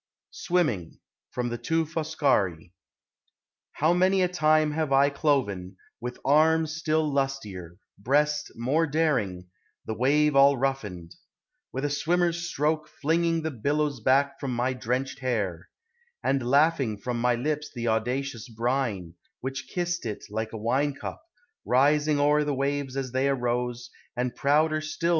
SWIMMING. 0.31 0.97
FROM" 1.29 1.49
THE 1.49 1.59
TWO 1.59 1.85
FOSCARI. 1.85 2.73
How 3.73 3.93
many 3.93 4.23
a 4.23 4.27
time 4.27 4.71
have 4.71 4.91
I 4.91 5.11
Cloven, 5.11 5.77
with 5.99 6.17
arm 6.25 6.65
still 6.65 7.07
lustier, 7.07 7.77
breast 7.99 8.51
more 8.55 8.87
daring, 8.87 9.45
The 9.85 9.93
wave 9.93 10.35
all 10.35 10.57
roughened; 10.57 11.13
with 11.71 11.85
a 11.85 11.91
swimmer 11.91 12.29
s 12.29 12.37
stroke 12.37 12.87
Flinging 12.87 13.43
the 13.43 13.51
billows 13.51 13.99
back 13.99 14.39
from 14.39 14.57
mj 14.57 14.81
drenched 14.81 15.19
hair, 15.19 15.69
And 16.23 16.49
laughing 16.49 16.97
from 16.97 17.21
my 17.21 17.35
lips 17.35 17.69
the 17.71 17.87
audacious 17.87 18.49
brine, 18.49 19.13
Which 19.41 19.67
kissed 19.71 20.07
it 20.07 20.25
like 20.31 20.51
a 20.51 20.57
wine 20.57 20.95
cup, 20.95 21.23
rising 21.63 22.19
o 22.19 22.31
er 22.31 22.43
The 22.43 22.55
waves 22.55 22.97
as 22.97 23.11
they 23.11 23.29
arose, 23.29 23.91
and 24.15 24.35
prouder 24.35 24.37
itill 24.37 24.49
142 24.49 24.79
POEMS 24.79 24.95
OF 24.95 25.03
NATURE. 25.03 25.09